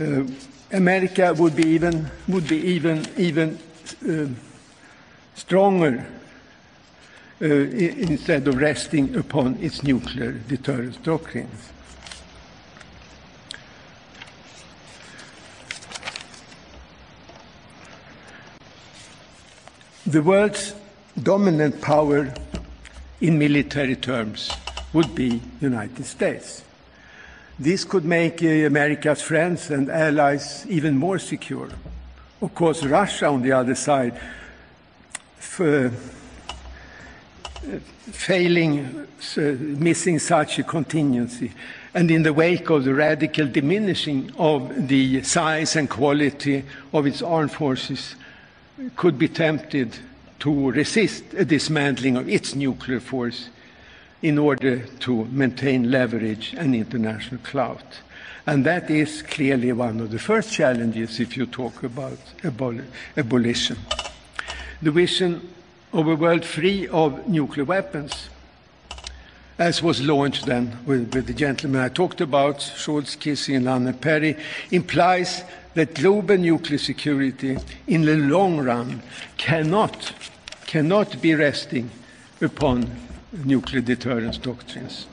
uh, 0.00 0.22
America 0.72 1.34
would 1.34 1.54
be 1.54 1.64
even, 1.68 2.10
would 2.28 2.48
be 2.48 2.56
even, 2.56 3.06
even 3.18 3.58
uh, 4.08 4.26
stronger 5.34 6.06
uh, 7.42 7.44
instead 7.44 8.48
of 8.48 8.56
resting 8.56 9.14
upon 9.16 9.56
its 9.60 9.82
nuclear 9.82 10.32
deterrence 10.32 10.96
doctrines. 10.96 11.70
The 20.06 20.22
world's 20.22 20.74
dominant 21.22 21.80
power 21.80 22.32
in 23.20 23.38
military 23.38 23.96
terms 23.96 24.50
would 24.92 25.14
be 25.14 25.40
the 25.60 25.68
United 25.68 26.04
States. 26.04 26.64
This 27.58 27.84
could 27.84 28.04
make 28.04 28.42
uh, 28.42 28.48
America's 28.66 29.22
friends 29.22 29.70
and 29.70 29.90
allies 29.90 30.66
even 30.68 30.96
more 30.96 31.18
secure. 31.18 31.68
Of 32.40 32.54
course, 32.54 32.82
Russia, 32.84 33.26
on 33.26 33.42
the 33.42 33.52
other 33.52 33.74
side, 33.74 34.18
uh, 35.60 35.90
failing, 38.10 39.06
missing 39.78 40.18
such 40.18 40.58
a 40.58 40.64
contingency, 40.64 41.52
and 41.94 42.10
in 42.10 42.22
the 42.22 42.32
wake 42.32 42.70
of 42.70 42.84
the 42.84 42.94
radical 42.94 43.46
diminishing 43.46 44.32
of 44.38 44.88
the 44.88 45.22
size 45.22 45.76
and 45.76 45.88
quality 45.88 46.64
of 46.92 47.06
its 47.06 47.22
armed 47.22 47.52
forces, 47.52 48.16
could 48.96 49.18
be 49.18 49.28
tempted 49.28 49.96
to 50.40 50.70
resist 50.70 51.22
a 51.34 51.44
dismantling 51.44 52.16
of 52.16 52.28
its 52.28 52.54
nuclear 52.54 52.98
force 52.98 53.48
in 54.22 54.38
order 54.38 54.78
to 55.00 55.24
maintain 55.26 55.90
leverage 55.90 56.54
and 56.56 56.74
international 56.74 57.40
clout. 57.42 58.00
And 58.46 58.64
that 58.66 58.90
is 58.90 59.22
clearly 59.22 59.72
one 59.72 60.00
of 60.00 60.10
the 60.10 60.18
first 60.18 60.52
challenges 60.52 61.20
if 61.20 61.36
you 61.36 61.46
talk 61.46 61.82
about 61.82 62.18
abol 62.42 62.84
abolition. 63.16 63.76
The 64.80 64.90
vision 64.90 65.48
of 65.92 66.08
a 66.08 66.16
world 66.16 66.44
free 66.44 66.88
of 66.88 67.28
nuclear 67.28 67.64
weapons, 67.64 68.28
as 69.58 69.82
was 69.82 70.00
launched 70.00 70.46
then 70.46 70.78
with, 70.86 71.14
with 71.14 71.26
the 71.26 71.34
gentleman 71.34 71.82
I 71.82 71.88
talked 71.88 72.20
about, 72.20 72.60
Shultz, 72.60 73.14
Kissinger, 73.14 73.76
and 73.76 74.00
Perry, 74.00 74.36
implies 74.70 75.44
that 75.74 75.94
global 75.94 76.36
nuclear 76.36 76.78
security 76.78 77.58
in 77.86 78.02
the 78.02 78.16
long 78.16 78.58
run 78.58 79.02
cannot, 79.36 80.12
cannot 80.66 81.20
be 81.22 81.34
resting 81.34 81.90
upon 82.40 82.90
nuclear 83.32 83.80
deterrence 83.80 84.38
doctrines. 84.38 85.06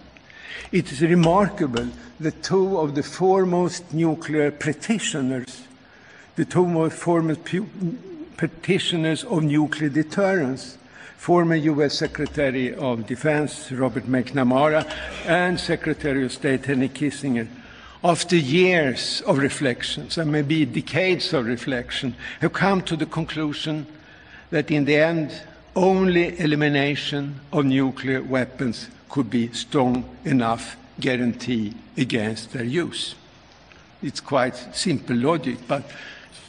It 0.72 0.92
is 0.92 1.02
remarkable 1.02 1.88
that 2.20 2.44
two 2.44 2.78
of 2.78 2.96
the 2.96 3.04
foremost 3.04 3.94
nuclear 3.94 4.52
practitioners, 4.52 5.64
the 6.36 6.46
two 6.46 6.68
most 6.68 6.96
foremost 6.96 7.42
practitioners 8.38 9.24
of 9.24 9.44
nuclear 9.44 9.90
deterrence, 9.90 10.78
former 11.18 11.56
U.S. 11.56 11.98
Secretary 11.98 12.74
of 12.76 13.08
Defense 13.08 13.72
Robert 13.72 14.06
McNamara 14.06 14.90
and 15.26 15.60
Secretary 15.60 16.24
of 16.24 16.32
State 16.32 16.66
Henry 16.66 16.90
Kissinger, 16.90 17.48
after 18.04 18.38
years 18.38 19.22
of 19.22 19.38
reflections 19.38 20.18
and 20.18 20.32
maybe 20.32 20.66
decades 20.66 21.34
of 21.34 21.46
reflection, 21.46 22.16
have 22.40 22.54
come 22.54 22.82
to 22.84 22.96
the 22.96 23.06
conclusion 23.06 23.86
that 24.52 24.72
in 24.72 24.86
the 24.86 24.96
end, 24.96 25.34
only 25.76 26.40
elimination 26.40 27.40
of 27.52 27.66
nuclear 27.66 28.22
weapons 28.22 28.90
could 29.10 29.30
be 29.30 29.52
strong 29.54 30.04
enough 30.26 30.78
guarantee 31.00 31.74
against 31.98 32.52
their 32.52 32.64
use. 32.64 33.16
It's 34.02 34.20
quite 34.20 34.56
simple 34.76 35.16
logic, 35.16 35.58
but 35.68 35.84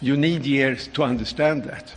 you 0.00 0.16
need 0.16 0.46
years 0.46 0.88
to 0.88 1.02
understand 1.02 1.64
that. 1.64 1.94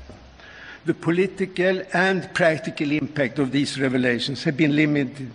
The 0.85 0.93
political 0.93 1.81
and 1.93 2.33
practical 2.33 2.91
impact 2.91 3.39
of 3.39 3.51
these 3.51 3.79
revelations 3.79 4.43
have 4.43 4.57
been 4.57 4.75
limited 4.75 5.31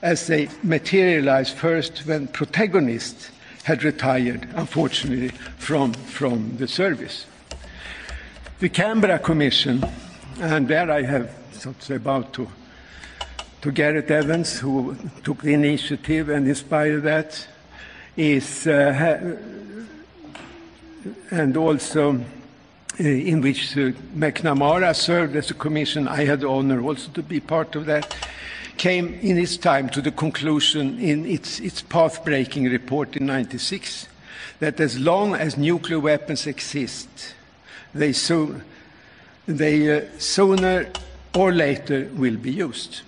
as 0.00 0.26
they 0.26 0.48
materialized 0.62 1.56
first 1.56 2.06
when 2.06 2.28
protagonists 2.28 3.30
had 3.64 3.84
retired, 3.84 4.48
unfortunately, 4.54 5.28
from, 5.58 5.92
from 5.94 6.56
the 6.56 6.68
service. 6.68 7.26
The 8.58 8.68
Canberra 8.68 9.18
Commission, 9.18 9.84
and 10.40 10.68
there 10.68 10.90
I 10.90 11.02
have 11.02 11.30
to 11.60 11.74
say, 11.78 11.96
about 11.96 12.32
to, 12.34 12.48
to 13.60 13.70
Gareth 13.70 14.10
Evans, 14.10 14.58
who 14.58 14.96
took 15.22 15.42
the 15.42 15.54
initiative 15.54 16.28
and 16.28 16.46
inspired 16.48 17.02
that, 17.02 17.46
is, 18.16 18.66
uh, 18.66 19.36
and 21.30 21.56
also 21.56 22.14
uh, 22.14 23.02
in 23.02 23.40
which 23.40 23.76
uh, 23.76 23.92
McNamara 24.14 24.94
served 24.94 25.36
as 25.36 25.50
a 25.50 25.54
commission. 25.54 26.08
I 26.08 26.24
had 26.24 26.40
the 26.40 26.48
honor 26.48 26.82
also 26.82 27.10
to 27.12 27.22
be 27.22 27.40
part 27.40 27.74
of 27.76 27.86
that 27.86 28.14
came 28.76 29.14
in 29.22 29.38
its 29.38 29.56
time 29.56 29.88
to 29.90 30.00
the 30.00 30.10
conclusion 30.10 30.98
in 30.98 31.24
its, 31.26 31.60
its 31.60 31.82
path-breaking 31.82 32.64
report 32.64 33.16
in 33.16 33.26
96 33.26 34.08
that 34.58 34.80
as 34.80 34.98
long 34.98 35.34
as 35.34 35.56
nuclear 35.56 36.00
weapons 36.00 36.46
exist, 36.46 37.34
they, 37.94 38.12
so, 38.12 38.60
they 39.46 39.96
uh, 39.96 40.02
sooner 40.18 40.88
or 41.34 41.52
later 41.52 42.08
will 42.14 42.36
be 42.36 42.52
used. 42.52 43.02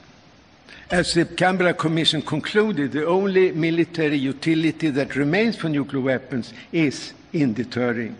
As 0.90 1.14
the 1.14 1.24
Canberra 1.24 1.74
Commission 1.74 2.22
concluded, 2.22 2.92
the 2.92 3.06
only 3.06 3.52
military 3.52 4.16
utility 4.16 4.90
that 4.90 5.16
remains 5.16 5.56
for 5.56 5.68
nuclear 5.68 6.02
weapons 6.02 6.52
is 6.72 7.12
in 7.32 7.54
deterring 7.54 8.16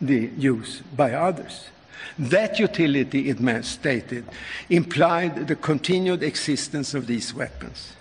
the 0.00 0.30
use 0.36 0.82
by 0.96 1.12
others. 1.12 1.68
That 2.18 2.58
utility, 2.58 3.28
it 3.28 3.64
stated, 3.64 4.24
implied 4.70 5.48
the 5.48 5.56
continued 5.56 6.22
existence 6.22 6.94
of 6.94 7.06
these 7.06 7.34
weapons. 7.34 7.92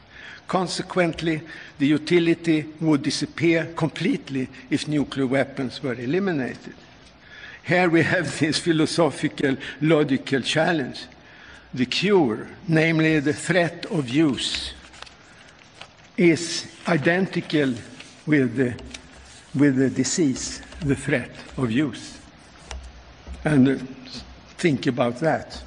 Consequently, 0.47 1.41
the 1.79 1.87
utility 1.87 2.65
would 2.79 3.03
disappear 3.03 3.73
completely 3.75 4.47
if 4.69 4.87
nuclear 4.87 5.27
weapons 5.27 5.81
were 5.83 5.95
eliminated. 5.95 6.75
Here 7.65 7.89
we 7.89 8.03
have 8.03 8.39
this 8.39 8.59
philosophical, 8.59 9.57
logical 9.81 10.41
challenge. 10.41 11.05
The 11.73 11.85
cure, 11.85 12.47
namely 12.67 13.19
the 13.19 13.33
threat 13.33 13.85
of 13.87 14.07
use, 14.07 14.71
is 16.15 16.71
identical 16.87 17.73
with 18.25 18.55
the, 18.55 18.79
with 19.53 19.75
the 19.75 19.89
disease, 19.89 20.61
the 20.79 20.95
threat 20.95 21.31
of 21.57 21.71
use. 21.71 22.17
And 23.43 23.67
uh, 23.67 23.75
think 24.57 24.87
about 24.87 25.19
that. 25.19 25.61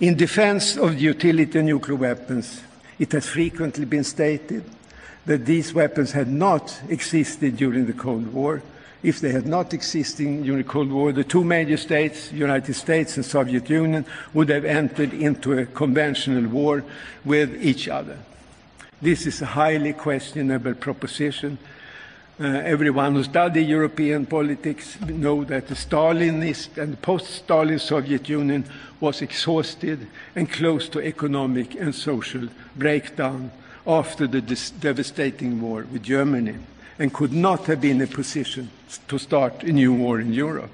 In 0.00 0.16
defense 0.16 0.76
of 0.76 0.94
the 0.94 1.00
utility 1.00 1.58
of 1.58 1.64
nuclear 1.64 1.96
weapons, 1.96 2.60
it 2.98 3.12
has 3.12 3.26
frequently 3.26 3.84
been 3.84 4.04
stated 4.04 4.64
that 5.26 5.46
these 5.46 5.72
weapons 5.72 6.12
had 6.12 6.28
not 6.28 6.80
existed 6.88 7.56
during 7.56 7.86
the 7.86 7.92
Cold 7.92 8.32
War. 8.32 8.62
If 9.04 9.20
they 9.20 9.32
had 9.32 9.46
not 9.46 9.74
existed 9.74 10.24
during 10.24 10.62
the 10.62 10.64
Cold 10.64 10.90
War, 10.90 11.12
the 11.12 11.24
two 11.24 11.44
major 11.44 11.76
states, 11.76 12.32
United 12.32 12.72
States 12.72 13.16
and 13.16 13.24
Soviet 13.24 13.68
Union, 13.68 14.06
would 14.32 14.48
have 14.48 14.64
entered 14.64 15.12
into 15.12 15.58
a 15.58 15.66
conventional 15.66 16.48
war 16.48 16.82
with 17.22 17.62
each 17.62 17.86
other. 17.86 18.18
This 19.02 19.26
is 19.26 19.42
a 19.42 19.46
highly 19.46 19.92
questionable 19.92 20.74
proposition 20.74 21.58
uh, 22.40 22.46
everyone 22.46 23.14
who 23.14 23.22
study 23.22 23.64
European 23.64 24.26
politics 24.26 24.98
know 25.02 25.44
that 25.44 25.68
the 25.68 25.74
Stalinist 25.74 26.78
and 26.78 27.00
post-Stalin 27.00 27.78
Soviet 27.78 28.28
Union 28.28 28.64
was 28.98 29.22
exhausted 29.22 30.04
and 30.34 30.50
close 30.50 30.88
to 30.88 31.00
economic 31.00 31.76
and 31.76 31.94
social 31.94 32.48
breakdown 32.74 33.52
after 33.86 34.26
the 34.26 34.40
devastating 34.40 35.60
war 35.60 35.86
with 35.92 36.02
Germany. 36.02 36.56
and 36.98 37.12
could 37.12 37.32
not 37.32 37.66
have 37.66 37.80
been 37.80 38.00
in 38.00 38.02
a 38.02 38.06
position 38.06 38.70
to 39.08 39.18
start 39.18 39.62
a 39.62 39.72
new 39.72 39.92
war 39.92 40.20
in 40.20 40.32
Europe. 40.32 40.70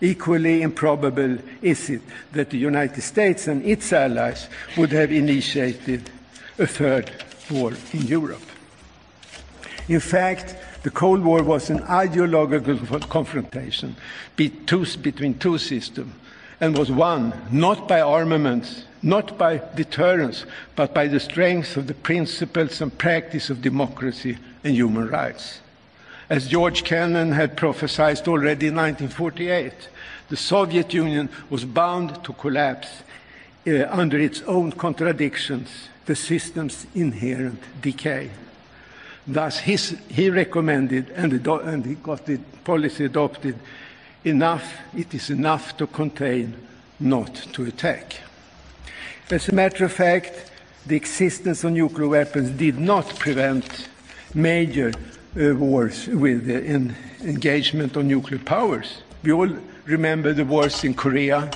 Equally 0.00 0.62
improbable 0.62 1.38
is 1.62 1.88
it 1.88 2.02
that 2.32 2.50
the 2.50 2.58
United 2.58 3.00
States 3.00 3.46
and 3.48 3.64
its 3.64 3.92
allies 3.92 4.48
would 4.76 4.92
have 4.92 5.12
initiated 5.12 6.10
a 6.58 6.66
third 6.66 7.10
war 7.50 7.72
in 7.92 8.02
Europe. 8.02 8.42
In 9.88 10.00
fact, 10.00 10.56
the 10.82 10.90
Cold 10.90 11.22
War 11.22 11.42
was 11.42 11.70
an 11.70 11.82
ideological 11.84 12.76
confrontation 13.00 13.96
between 14.36 15.38
two 15.38 15.58
systems 15.58 16.14
and 16.60 16.76
was 16.76 16.90
won 16.90 17.32
not 17.50 17.88
by 17.88 18.00
armaments, 18.00 18.84
not 19.02 19.36
by 19.36 19.60
deterrence, 19.74 20.46
but 20.76 20.94
by 20.94 21.06
the 21.06 21.20
strength 21.20 21.76
of 21.76 21.86
the 21.86 21.94
principles 21.94 22.80
and 22.80 22.96
practice 22.96 23.50
of 23.50 23.62
democracy 23.62 24.38
and 24.62 24.74
human 24.74 25.08
rights. 25.08 25.60
As 26.30 26.48
George 26.48 26.84
Kennan 26.84 27.32
had 27.32 27.56
prophesied 27.56 28.26
already 28.26 28.68
in 28.68 28.76
1948, 28.76 29.72
the 30.30 30.36
Soviet 30.36 30.94
Union 30.94 31.28
was 31.50 31.64
bound 31.66 32.24
to 32.24 32.32
collapse 32.32 33.02
uh, 33.66 33.84
under 33.90 34.18
its 34.18 34.40
own 34.42 34.72
contradictions, 34.72 35.88
the 36.06 36.16
system's 36.16 36.86
inherent 36.94 37.62
decay. 37.82 38.30
Thus, 39.26 39.58
his, 39.58 39.98
he 40.08 40.30
recommended, 40.30 41.10
and, 41.10 41.32
and 41.32 41.84
he 41.84 41.94
got 41.94 42.26
the 42.26 42.38
policy 42.64 43.04
adopted, 43.04 43.58
enough, 44.24 44.78
it 44.96 45.12
is 45.14 45.28
enough 45.30 45.76
to 45.76 45.86
contain, 45.86 46.56
not 47.00 47.34
to 47.52 47.64
attack. 47.64 48.20
As 49.30 49.48
a 49.48 49.54
matter 49.54 49.84
of 49.84 49.92
fact, 49.92 50.50
the 50.86 50.96
existence 50.96 51.64
of 51.64 51.72
nuclear 51.72 52.08
weapons 52.08 52.50
did 52.50 52.78
not 52.78 53.18
prevent 53.18 53.88
major 54.34 54.92
wars 55.34 56.06
with 56.06 56.46
the 56.46 56.64
engagement 57.22 57.96
of 57.96 58.04
nuclear 58.04 58.38
powers. 58.38 59.02
We 59.22 59.32
all 59.32 59.50
remember 59.84 60.32
the 60.32 60.44
wars 60.44 60.84
in 60.84 60.94
Korea, 60.94 61.50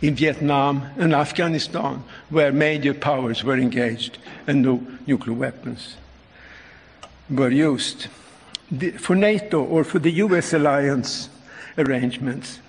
in 0.00 0.14
Vietnam, 0.14 0.86
and 0.96 1.14
Afghanistan, 1.14 2.02
where 2.30 2.52
major 2.52 2.94
powers 2.94 3.44
were 3.44 3.58
engaged 3.58 4.18
and 4.46 4.62
no 4.62 4.86
nuclear 5.06 5.36
weapons 5.36 5.96
were 7.28 7.50
used. 7.50 8.06
The, 8.70 8.92
for 8.92 9.16
NATO 9.16 9.62
or 9.62 9.84
for 9.84 9.98
the 9.98 10.12
US 10.12 10.52
alliance 10.52 11.28
arrangements 11.76 12.60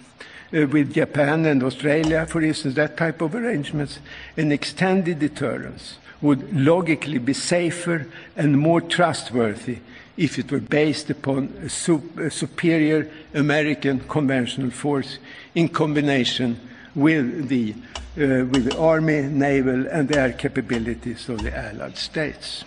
uh, 0.54 0.68
with 0.68 0.94
Japan 0.94 1.46
and 1.46 1.64
Australia, 1.64 2.26
for 2.26 2.42
instance, 2.42 2.76
that 2.76 2.98
type 2.98 3.22
of 3.22 3.36
arrangements, 3.36 4.00
an 4.36 4.52
extended 4.52 5.20
deterrence 5.20 5.98
would 6.22 6.56
logically 6.56 7.18
be 7.18 7.34
safer 7.34 8.08
and 8.36 8.58
more 8.58 8.82
trustworthy 8.82 9.80
if 10.18 10.38
it 10.38 10.52
were 10.52 10.60
based 10.60 11.10
upon 11.10 11.54
a, 11.64 11.70
sup 11.70 12.18
a 12.18 12.30
superior 12.30 13.10
American 13.34 14.00
conventional 14.02 14.70
force 14.70 15.18
in 15.56 15.68
combination 15.68 16.60
with 16.94 17.48
the, 17.48 17.74
uh, 18.18 18.46
with 18.46 18.66
the 18.66 18.78
army, 18.78 19.22
naval, 19.22 19.88
and 19.88 20.16
air 20.16 20.34
capabilities 20.34 21.30
of 21.30 21.42
the 21.42 21.58
Allied 21.58 21.98
states. 21.98 22.66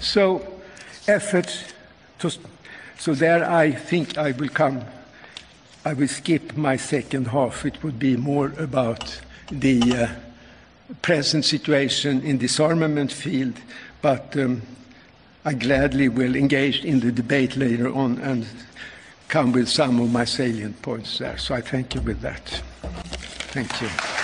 So, 0.00 0.46
efforts 1.08 1.72
to. 2.20 2.30
So 2.98 3.14
there 3.14 3.48
I 3.48 3.72
think 3.72 4.16
I 4.16 4.32
will 4.32 4.48
come, 4.48 4.82
I 5.84 5.92
will 5.92 6.08
skip 6.08 6.56
my 6.56 6.76
second 6.76 7.28
half. 7.28 7.64
It 7.64 7.82
would 7.82 7.98
be 7.98 8.16
more 8.16 8.52
about 8.58 9.20
the 9.50 9.80
uh, 9.92 10.08
present 11.02 11.44
situation 11.44 12.22
in 12.22 12.38
disarmament 12.38 13.12
field, 13.12 13.54
but 14.02 14.36
um, 14.36 14.62
I 15.44 15.54
gladly 15.54 16.08
will 16.08 16.36
engage 16.36 16.84
in 16.84 17.00
the 17.00 17.12
debate 17.12 17.56
later 17.56 17.92
on 17.92 18.18
and 18.18 18.46
come 19.28 19.52
with 19.52 19.68
some 19.68 20.00
of 20.00 20.12
my 20.12 20.24
salient 20.24 20.80
points 20.82 21.18
there. 21.18 21.38
So 21.38 21.54
I 21.54 21.60
thank 21.60 21.94
you 21.94 22.00
with 22.00 22.20
that. 22.20 22.62
Thank 23.52 23.80
you. 23.80 24.15